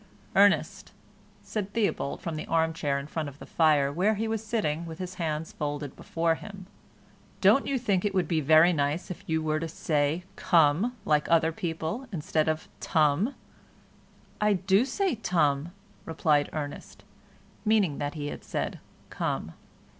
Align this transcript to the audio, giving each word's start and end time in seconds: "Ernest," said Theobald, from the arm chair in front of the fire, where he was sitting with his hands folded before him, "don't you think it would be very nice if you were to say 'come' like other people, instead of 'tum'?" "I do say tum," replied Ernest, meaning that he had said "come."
"Ernest," 0.35 0.93
said 1.43 1.73
Theobald, 1.75 2.21
from 2.21 2.35
the 2.35 2.47
arm 2.47 2.73
chair 2.73 2.97
in 2.97 3.05
front 3.05 3.29
of 3.29 3.37
the 3.37 3.45
fire, 3.45 3.93
where 3.93 4.15
he 4.15 4.27
was 4.27 4.43
sitting 4.43 4.87
with 4.87 4.97
his 4.97 5.13
hands 5.21 5.51
folded 5.51 5.95
before 5.95 6.33
him, 6.33 6.65
"don't 7.39 7.67
you 7.67 7.77
think 7.77 8.03
it 8.03 8.15
would 8.15 8.27
be 8.27 8.41
very 8.41 8.73
nice 8.73 9.11
if 9.11 9.23
you 9.29 9.43
were 9.43 9.59
to 9.59 9.67
say 9.67 10.23
'come' 10.35 10.95
like 11.05 11.29
other 11.29 11.51
people, 11.51 12.07
instead 12.11 12.47
of 12.49 12.67
'tum'?" 12.79 13.35
"I 14.41 14.53
do 14.53 14.85
say 14.85 15.13
tum," 15.13 15.69
replied 16.05 16.49
Ernest, 16.51 17.03
meaning 17.63 17.99
that 17.99 18.15
he 18.15 18.29
had 18.29 18.43
said 18.43 18.79
"come." 19.11 19.51